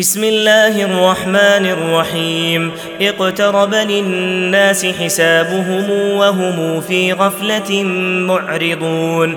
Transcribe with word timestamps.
بسم 0.00 0.24
الله 0.24 0.84
الرحمن 0.84 1.66
الرحيم. 1.66 2.72
اقترب 3.00 3.74
للناس 3.74 4.86
حسابهم 4.86 5.90
وهم 5.90 6.80
في 6.80 7.12
غفلة 7.12 7.82
معرضون. 8.28 9.36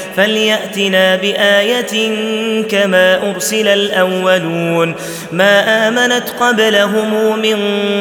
فليأتنا 0.15 1.15
بآية 1.15 2.11
كما 2.61 3.29
أرسل 3.29 3.67
الأولون. 3.67 4.95
ما 5.31 5.87
آمنت 5.87 6.23
قبلهم 6.39 7.39
من 7.39 7.57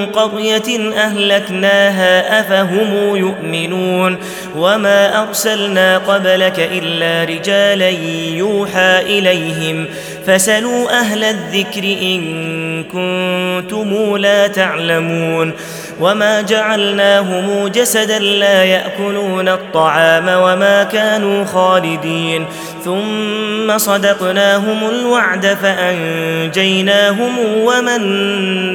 قرية 0.06 0.92
أهلكناها 0.96 2.40
أفهم 2.40 3.16
يؤمنون. 3.16 4.18
وما 4.56 5.22
أرسلنا 5.22 5.98
قبلك 5.98 6.70
إلا 6.72 7.34
رجالا 7.34 7.88
يوحى 8.36 9.00
إليهم. 9.00 9.86
فسلوا 10.30 11.00
أهل 11.00 11.24
الذكر 11.24 11.82
إن 11.84 12.84
كنتم 12.84 14.16
لا 14.16 14.46
تعلمون 14.46 15.52
وما 16.00 16.40
جعلناهم 16.40 17.68
جسدا 17.68 18.18
لا 18.18 18.64
يأكلون 18.64 19.48
الطعام 19.48 20.24
وما 20.28 20.84
كانوا 20.92 21.44
خالدين 21.44 22.46
ثم 22.84 23.78
صدقناهم 23.78 24.88
الوعد 24.88 25.46
فأنجيناهم 25.46 27.38
ومن 27.38 28.00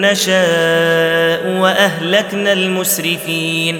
نشاء 0.02 1.48
وأهلكنا 1.60 2.54
المسرفين 2.54 3.80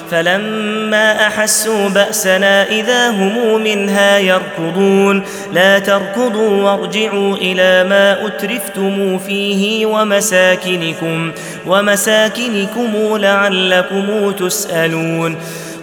فلما 0.11 1.27
أحسوا 1.27 1.89
بأسنا 1.89 2.69
إذا 2.69 3.09
هم 3.09 3.63
منها 3.63 4.17
يركضون. 4.17 5.23
لا 5.53 5.79
تركضوا 5.79 6.63
وارجعوا 6.63 7.35
إلى 7.35 7.89
ما 7.89 8.27
أترفتم 8.27 9.17
فيه 9.17 9.85
ومساكنكم 9.85 11.31
ومساكنكم 11.67 13.17
لعلكم 13.17 14.31
تسألون. 14.31 15.37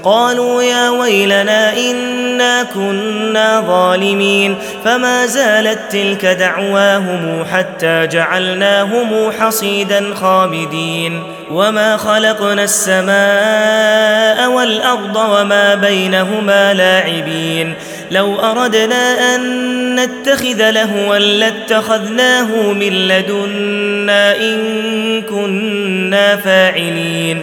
قالوا 0.09 0.63
يا 0.63 0.91
ويلنا 0.91 1.77
إنا 1.77 2.63
كنا 2.63 3.61
ظالمين 3.61 4.57
فما 4.85 5.27
زالت 5.27 5.79
تلك 5.91 6.27
دعواهم 6.27 7.45
حتى 7.53 8.07
جعلناهم 8.07 9.33
حصيدا 9.41 10.15
خامدين 10.15 11.23
وما 11.51 11.97
خلقنا 11.97 12.65
السماء 12.65 14.51
والأرض 14.51 15.17
وما 15.17 15.75
بينهما 15.75 16.75
لاعبين 16.75 17.75
لو 18.11 18.41
أردنا 18.41 19.35
أن 19.35 19.95
نتخذ 19.95 20.71
لهوا 20.71 21.19
لاتخذناه 21.19 22.73
من 22.73 22.93
لدنا 22.93 24.37
إن 24.37 25.23
كنا 25.23 26.37
فاعلين 26.37 27.43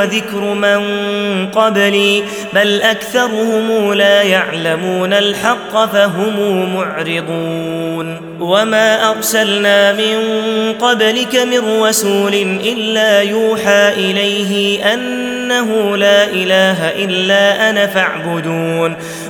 وذكر 0.00 0.40
من 0.40 0.80
قبلي 1.46 2.22
بل 2.54 2.82
أكثرهم 2.82 3.92
لا 3.92 4.22
يعلمون 4.22 5.12
الحق 5.12 5.92
فهم 5.92 6.36
معرضون. 6.76 8.20
وما 8.40 9.10
أرسلنا 9.10 9.92
من 9.92 10.16
قبلك 10.80 11.36
من 11.36 11.82
رسول 11.82 12.34
إلا 12.64 13.22
يوحى 13.22 13.88
إليه 13.88 14.84
أنه 14.94 15.96
لا 15.96 16.24
إله 16.24 16.88
إلا 17.04 17.70
أنا 17.70 17.86
فاعبدون. 17.86 18.96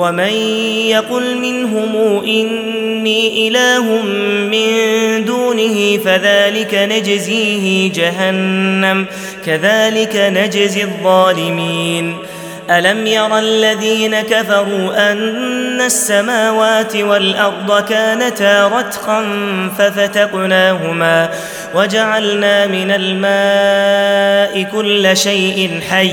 ومن 0.00 0.32
يقل 0.88 1.38
منهم 1.38 1.96
إني 2.24 3.48
إله 3.48 4.02
من 4.52 4.68
دونه 5.24 5.98
فذلك 6.04 6.74
نجزيه 6.74 7.92
جهنم 7.92 9.06
كذلك 9.46 10.16
نجزي 10.16 10.82
الظالمين. 10.82 12.16
ألم 12.70 13.06
ير 13.06 13.38
الذين 13.38 14.20
كفروا 14.20 15.12
أن 15.12 15.80
السماوات 15.80 16.96
والأرض 16.96 17.84
كانتا 17.84 18.68
رتقا 18.68 19.24
ففتقناهما 19.78 21.30
وجعلنا 21.74 22.66
من 22.66 22.90
الماء 22.90 24.62
كل 24.72 25.16
شيء 25.16 25.80
حي 25.90 26.12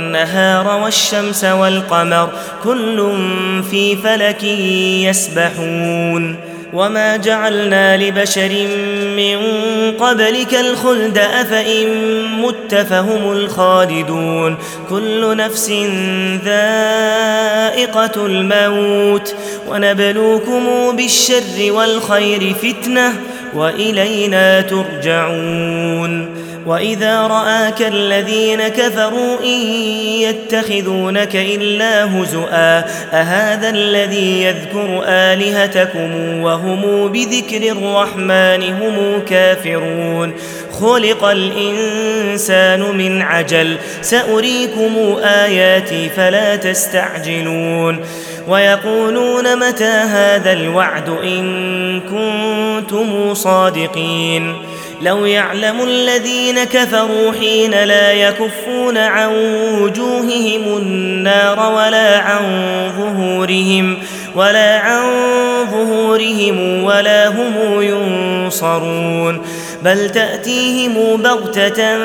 والشمس 0.83 1.43
والقمر 1.43 2.29
كل 2.63 3.13
في 3.71 3.95
فلك 3.95 4.43
يسبحون. 5.03 6.35
وما 6.73 7.17
جعلنا 7.17 7.97
لبشر 7.97 8.67
من 9.17 9.37
قبلك 9.99 10.53
الخلد 10.53 11.17
أفإن 11.17 11.87
مت 12.41 12.75
فهم 12.75 13.31
الخالدون. 13.31 14.57
كل 14.89 15.37
نفس 15.37 15.69
ذائقة 16.45 18.25
الموت. 18.25 19.35
ونبلوكم 19.69 20.95
بالشر 20.95 21.71
والخير 21.71 22.53
فتنة 22.53 23.13
وإلينا 23.55 24.61
ترجعون. 24.61 26.40
واذا 26.65 27.21
راك 27.21 27.81
الذين 27.81 28.67
كفروا 28.67 29.39
ان 29.43 29.59
يتخذونك 30.21 31.35
الا 31.35 32.05
هزؤا 32.05 32.79
اهذا 33.13 33.69
الذي 33.69 34.43
يذكر 34.43 35.03
الهتكم 35.07 36.39
وهم 36.41 37.07
بذكر 37.07 37.71
الرحمن 37.71 38.63
هم 38.63 39.21
كافرون 39.29 40.33
خلق 40.71 41.23
الانسان 41.23 42.81
من 42.81 43.21
عجل 43.21 43.77
ساريكم 44.01 45.17
اياتي 45.23 46.09
فلا 46.09 46.55
تستعجلون 46.55 47.99
ويقولون 48.47 49.67
متى 49.67 49.83
هذا 49.83 50.53
الوعد 50.53 51.09
ان 51.09 52.01
كنتم 52.01 53.33
صادقين 53.33 54.55
لو 55.01 55.25
يعلم 55.25 55.81
الذين 55.83 56.63
كفروا 56.63 57.31
حين 57.39 57.71
لا 57.83 58.11
يكفون 58.11 58.97
عن 58.97 59.33
وجوههم 59.81 60.77
النار 60.77 61.59
ولا 61.59 62.17
عن 62.17 62.43
ظهورهم 62.97 63.97
ولا 64.35 64.79
عن 64.79 65.03
ظهورهم 65.71 66.83
ولا 66.83 67.27
هم 67.27 67.81
ينصرون 67.81 69.41
بل 69.83 70.09
تأتيهم 70.09 71.21
بغتة 71.21 71.97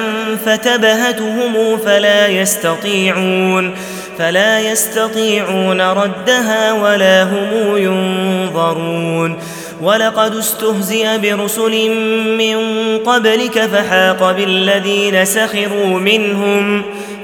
فتبهتهم 0.46 1.78
فلا 1.84 2.26
يستطيعون 2.26 3.74
فلا 4.18 4.60
يستطيعون 4.60 5.80
ردها 5.80 6.72
ولا 6.72 7.22
هم 7.22 7.76
ينظرون 7.76 9.38
ولقد 9.82 10.36
استهزئ 10.36 11.18
برسل 11.18 11.90
من 12.38 12.58
قبلك 12.98 13.60
فحاق 13.60 14.32
بالذين 14.32 15.24
سخروا 15.24 15.98
منهم 15.98 16.82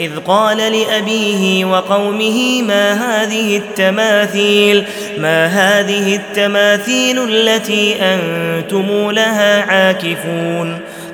إذ 0.00 0.10
قال 0.26 0.56
لأبيه 0.56 1.64
وقومه 1.64 2.62
ما 2.62 2.92
هذه 2.92 3.56
التماثيل 3.56 4.84
ما 5.18 5.46
هذه 5.46 6.16
التماثيل 6.16 7.24
التي 7.28 7.96
أنتم 8.00 9.10
لها 9.10 9.62
عاكفون؟ 9.62 10.78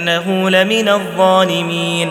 انه 0.00 0.50
لمن 0.50 0.88
الظالمين. 0.88 2.10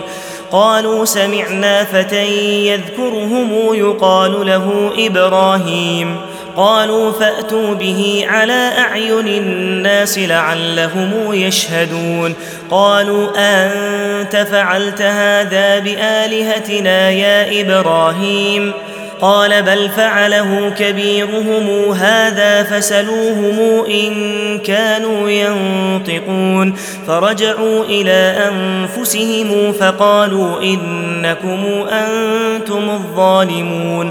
قالوا 0.52 1.04
سمعنا 1.04 1.84
فتى 1.84 2.26
يذكرهم 2.66 3.74
يقال 3.74 4.46
له 4.46 4.92
إبراهيم. 4.98 6.16
قالوا 6.56 7.12
فأتوا 7.12 7.74
به 7.74 8.24
على 8.28 8.70
أعين 8.78 9.28
الناس 9.28 10.18
لعلهم 10.18 11.32
يشهدون. 11.32 12.34
قالوا 12.70 13.28
أنت 13.36 14.36
فعلت 14.36 15.02
هذا 15.02 15.78
بآلهتنا 15.78 17.10
يا 17.10 17.60
إبراهيم؟ 17.60 18.72
قال 19.20 19.62
بل 19.62 19.88
فعله 19.88 20.70
كبيرهم 20.78 21.92
هذا 21.92 22.62
فسلوهم 22.62 23.84
إن 23.86 24.12
كانوا 24.58 25.30
ينطقون 25.30 26.74
فرجعوا 27.06 27.84
إلى 27.84 28.50
أنفسهم 28.50 29.72
فقالوا 29.72 30.62
إنكم 30.62 31.64
أنتم 31.90 32.90
الظالمون 32.90 34.10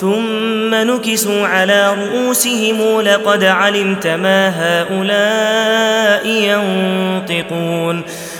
ثم 0.00 0.74
نكسوا 0.74 1.46
على 1.46 1.94
رؤوسهم 1.94 3.00
لقد 3.00 3.44
علمت 3.44 4.06
ما 4.06 4.48
هؤلاء 4.48 6.26
ينطقون 6.28 8.02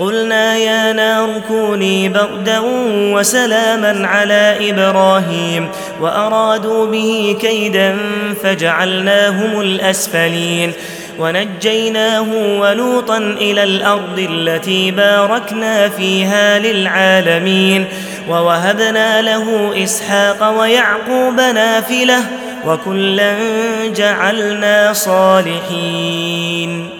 قلنا 0.00 0.56
يا 0.56 0.92
نار 0.92 1.28
كوني 1.48 2.08
بردا 2.08 2.60
وسلاما 3.14 4.06
على 4.06 4.70
إبراهيم 4.70 5.68
وأرادوا 6.00 6.86
به 6.86 7.36
كيدا 7.40 7.96
فجعلناهم 8.42 9.60
الأسفلين 9.60 10.72
ونجيناه 11.18 12.26
ولوطا 12.60 13.18
إلى 13.18 13.62
الأرض 13.62 14.28
التي 14.30 14.90
باركنا 14.90 15.88
فيها 15.88 16.58
للعالمين 16.58 17.84
ووهبنا 18.28 19.22
له 19.22 19.74
إسحاق 19.84 20.60
ويعقوب 20.60 21.36
نافلة 21.36 22.18
وكلا 22.66 23.34
جعلنا 23.96 24.92
صالحين 24.92 26.99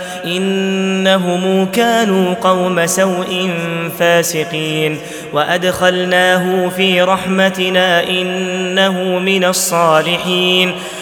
إنهم 0.25 1.65
كانوا 1.65 2.33
قوم 2.33 2.85
سوء 2.85 3.49
فاسقين 3.99 4.97
وأدخلناه 5.33 6.69
في 6.69 7.01
رحمتنا 7.01 8.09
إنه 8.09 9.19
من 9.19 9.43
الصالحين 9.43 10.73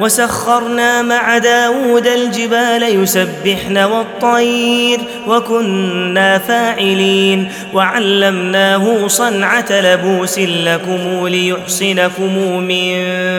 وسخرنا 0.00 1.02
مع 1.02 1.38
داود 1.38 2.06
الجبال 2.06 3.02
يسبحن 3.02 3.78
والطير 3.78 5.00
وكنا 5.26 6.38
فاعلين 6.38 7.48
وعلمناه 7.74 9.06
صنعة 9.06 9.66
لبوس 9.70 10.38
لكم 10.38 11.28
ليحصنكم 11.28 12.58
من 12.58 12.94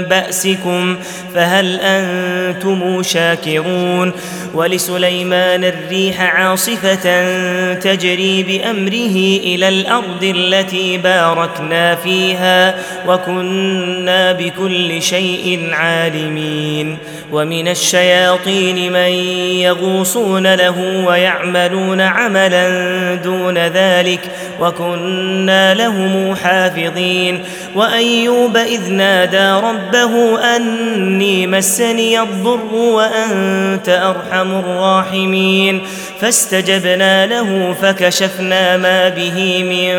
بأسكم 0.09 0.97
فهل 1.35 1.79
أنتم 1.79 3.03
شاكرون 3.03 4.11
ولسليمان 4.53 5.63
الريح 5.63 6.21
عاصفة 6.21 7.33
تجري 7.73 8.43
بأمره 8.43 9.17
إلى 9.43 9.67
الأرض 9.69 10.23
التي 10.23 10.97
باركنا 10.97 11.95
فيها 11.95 12.75
وكنا 13.07 14.31
بكل 14.31 15.01
شيء 15.01 15.69
عالمين 15.73 16.48
الظالمين 16.49 16.97
ومن 17.31 17.67
الشياطين 17.67 18.93
من 18.93 19.09
يغوصون 19.59 20.55
له 20.55 21.05
ويعملون 21.07 22.01
عملا 22.01 23.15
دون 23.15 23.57
ذلك 23.57 24.19
وكنا 24.61 25.73
لهم 25.73 26.35
حافظين. 26.35 27.43
وأيوب 27.75 28.57
إذ 28.57 28.91
نادى 28.91 29.65
ربه 29.67 30.39
أني 30.55 31.47
مسني 31.47 32.21
الضر 32.21 32.73
وأنت 32.73 33.89
أرحم 33.89 34.51
الراحمين. 34.51 35.81
فاستجبنا 36.21 37.25
له 37.25 37.75
فكشفنا 37.81 38.77
ما 38.77 39.09
به 39.09 39.63
من 39.63 39.95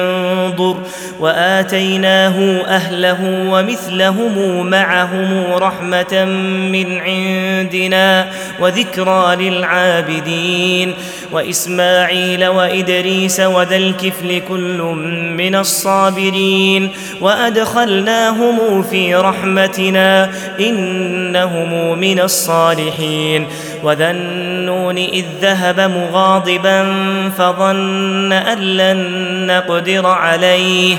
ضر 0.57 0.77
وآتيناه 1.21 2.63
أهله 2.67 3.19
ومثلهم 3.51 4.67
معهم 4.67 5.45
رحمة 5.53 6.25
من 6.73 6.99
عندنا 7.61 8.31
وذكرى 8.61 9.37
للعابدين 9.37 10.95
وإسماعيل 11.33 12.47
وإدريس 12.47 13.41
وذا 13.41 13.77
الكفل 13.77 14.43
كل 14.49 14.79
من 15.37 15.55
الصابرين 15.55 16.91
وأدخلناهم 17.21 18.83
في 18.83 19.15
رحمتنا 19.15 20.31
إنهم 20.61 21.99
من 21.99 22.21
الصالحين 22.21 23.47
وذا 23.83 24.11
النون 24.11 24.99
إذ 24.99 25.25
ذهب 25.43 25.81
مغاضبا 25.81 26.85
فظن 27.39 28.33
أن 28.33 28.59
لن 28.59 29.01
نقدر 29.47 30.07
عليه 30.07 30.97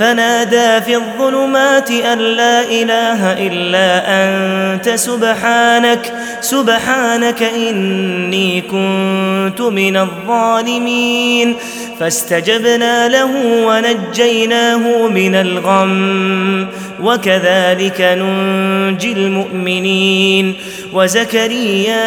فنادى 0.00 0.80
في 0.80 0.96
الظلمات 0.96 1.90
أن 1.90 2.18
لا 2.18 2.60
إله 2.60 3.32
إلا 3.32 3.88
أنت 4.08 4.88
سبحانك 4.88 6.12
سبحانك 6.40 7.42
إني 7.42 8.60
كنت 8.60 9.60
من 9.60 9.96
الظالمين. 9.96 11.56
فاستجبنا 12.00 13.08
له 13.08 13.30
ونجيناه 13.66 15.08
من 15.08 15.34
الغم. 15.34 16.66
وكذلك 17.02 18.00
ننجي 18.00 19.12
المؤمنين. 19.12 20.54
وزكريا 20.92 22.06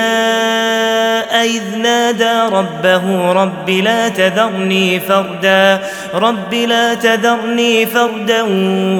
إذ 1.44 1.62
نادى 1.78 2.56
ربه 2.56 3.32
رب 3.32 3.70
لا 3.70 4.10
تذرني 4.10 5.00
فردا. 5.00 5.80
رب 6.14 6.54
لا 6.54 6.94
تذرني 6.94 7.86
فردا 7.86 8.42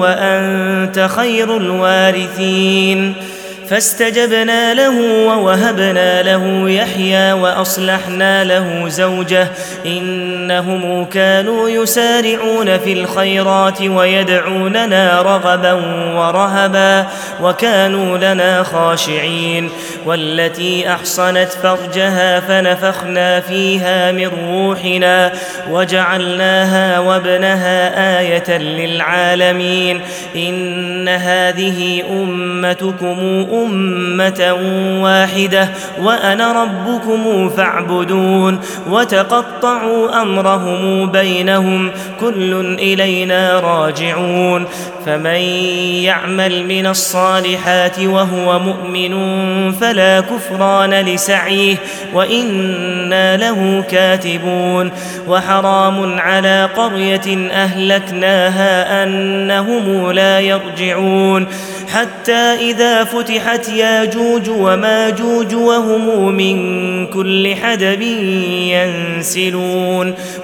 وأنت 0.00 1.08
خير 1.16 1.56
الوارثين. 1.56 3.14
فاستجبنا 3.68 4.74
له 4.74 5.26
ووهبنا 5.26 6.22
له 6.22 6.70
يحيى 6.70 7.32
وأصلحنا 7.32 8.44
له 8.44 8.88
زوجه 8.88 9.48
إنهم 9.86 11.04
كانوا 11.04 11.68
يسارعون 11.68 12.78
في 12.78 12.92
الخيرات 12.92 13.82
ويدعوننا 13.82 15.22
رغبا 15.22 15.72
ورهبا 16.14 17.06
وكانوا 17.42 18.18
لنا 18.18 18.62
خاشعين 18.62 19.70
والتي 20.06 20.88
أحصنت 20.88 21.48
فرجها 21.62 22.40
فنفخنا 22.40 23.40
فيها 23.40 24.12
من 24.12 24.30
روحنا 24.48 25.32
وجعلناها 25.70 26.98
وابنها 26.98 28.20
آية 28.20 28.58
للعالمين 28.58 30.00
إن 30.36 31.08
هذه 31.08 32.02
أمتكم 32.10 33.46
أمة 33.62 34.56
واحدة 35.02 35.68
وأنا 36.00 36.62
ربكم 36.62 37.48
فاعبدون 37.48 38.60
وتقطعوا 38.90 40.22
أمرهم 40.22 41.10
بينهم 41.10 41.90
كل 42.20 42.76
إلينا 42.78 43.60
راجعون 43.60 44.64
فمن 45.06 45.40
يعمل 46.04 46.66
من 46.66 46.86
الصالحات 46.86 47.98
وهو 47.98 48.58
مؤمن 48.58 49.14
فلا 49.72 50.20
كفران 50.20 50.94
لسعيه 50.94 51.76
وإنا 52.14 53.36
له 53.36 53.84
كاتبون 53.90 54.90
وحرام 55.28 56.18
على 56.18 56.68
قرية 56.76 57.50
أهلكناها 57.52 59.02
أنهم 59.04 60.10
لا 60.10 60.40
يرجعون 60.40 61.46
حتى 61.94 62.32
إذا 62.70 63.04
فتحت 63.44 63.68
ياجوج 63.68 64.48
وماجوج 64.48 65.54
وهم 65.54 66.34
من 66.34 67.06
كل 67.06 67.54
حدب 67.54 68.02
ينسلون 68.72 70.14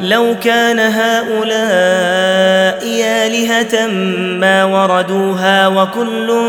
لو 0.00 0.36
كان 0.44 0.78
هؤلاء 0.78 1.50
آلهة 3.04 3.86
ما 4.40 4.64
وردوها 4.64 5.68
وكل 5.68 6.40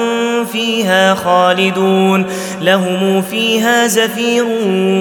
فيها 0.51 1.15
خالدون 1.15 2.25
لهم 2.61 3.21
فيها 3.21 3.87
زفير 3.87 4.45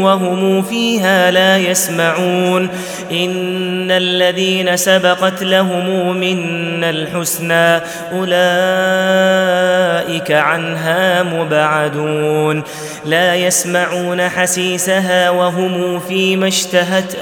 وهم 0.02 0.62
فيها 0.62 1.30
لا 1.30 1.56
يسمعون. 1.56 2.68
إن 3.12 3.90
الذين 3.90 4.76
سبقت 4.76 5.42
لهم 5.42 6.16
منا 6.16 6.90
الحسنى 6.90 7.80
أولئك 8.12 8.30
عنها 10.32 11.22
مبعدون. 11.22 12.62
لا 13.06 13.34
يسمعون 13.34 14.28
حسيسها 14.28 15.30
وهم 15.30 16.00
فيما 16.00 16.48
اشتهت 16.48 17.14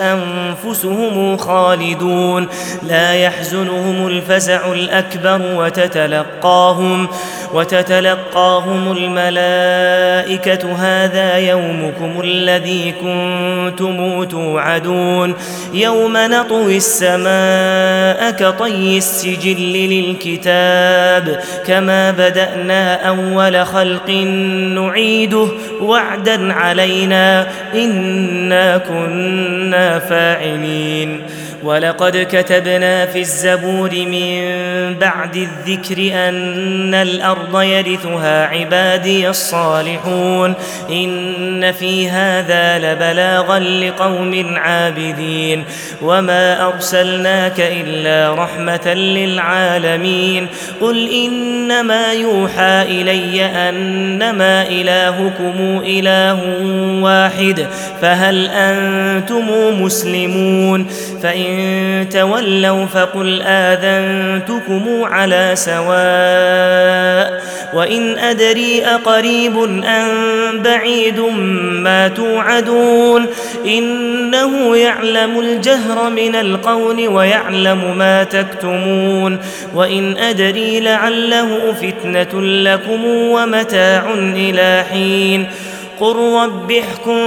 خالدون 1.36 2.48
لا 2.82 3.14
يحزنهم 3.14 4.06
الفزع 4.06 4.72
الأكبر 4.72 5.42
وتتلقاهم 5.56 7.08
وتتلقاهم 7.54 8.92
الملائكة 8.92 10.72
هذا 10.72 11.36
يومكم 11.38 12.20
الذي 12.20 12.94
كنتم 13.00 14.24
توعدون 14.24 15.34
يوم 15.74 16.12
نطوي 16.16 16.76
السماء 16.76 18.30
كطي 18.30 18.98
السجل 18.98 19.72
للكتاب 19.72 21.40
كما 21.66 22.10
بدأنا 22.10 23.08
أول 23.08 23.66
خلق 23.66 24.10
نعيده 24.74 25.48
وعدا 25.80 26.52
علينا 26.52 27.46
إنا 27.74 28.78
كنا 28.78 29.98
فاعلين 29.98 31.22
ولقد 31.62 32.26
كتبنا 32.32 33.06
في 33.06 33.20
الزبور 33.20 33.90
من 33.90 34.44
بعد 34.94 35.36
الذكر 35.36 36.28
أن 36.28 36.94
الأرض 36.94 37.62
يرثها 37.62 38.46
عبادي 38.46 39.28
الصالحون. 39.28 40.54
إن 40.90 41.72
في 41.72 42.08
هذا 42.08 42.78
لبلاغا 42.78 43.58
لقوم 43.58 44.56
عابدين. 44.56 45.64
وما 46.02 46.66
أرسلناك 46.66 47.60
إلا 47.60 48.34
رحمة 48.34 48.94
للعالمين. 48.94 50.46
قل 50.80 51.10
إنما 51.12 52.12
يوحى 52.12 52.82
إلي 52.82 53.44
أنما 53.44 54.62
إلهكم 54.62 55.82
إله 55.86 56.38
واحد. 57.02 57.66
فهل 58.02 58.48
أنتم 58.48 59.48
مسلمون؟ 59.82 60.86
فإن 61.22 62.08
تولوا 62.12 62.86
فقل 62.86 63.42
آذنتكم 63.42 65.04
على 65.04 65.52
سواء 65.54 67.42
وإن 67.74 68.18
أدري 68.18 68.86
أقريب 68.86 69.58
أم 69.84 70.62
بعيد 70.62 71.20
ما 71.82 72.08
توعدون 72.08 73.26
إنه 73.66 74.76
يعلم 74.76 75.38
الجهر 75.40 76.10
من 76.10 76.34
القول 76.34 77.08
ويعلم 77.08 77.98
ما 77.98 78.24
تكتمون 78.24 79.38
وإن 79.74 80.16
أدري 80.16 80.80
لعله 80.80 81.72
فتنة 81.72 82.42
لكم 82.42 83.04
ومتاع 83.04 84.14
إلى 84.14 84.84
حين 84.90 85.46
قل 86.00 86.16
رب 86.42 86.72
احكم 86.72 87.18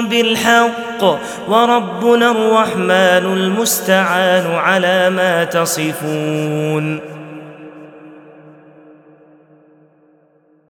بالحق 0.00 1.04
وربنا 1.48 2.30
الرحمن 2.30 3.32
المستعان 3.36 4.54
على 4.54 5.10
ما 5.10 5.44
تصفون 5.44 7.13